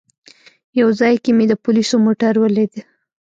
[0.79, 2.73] یو ځای کې مې د پولیسو موټر ولید.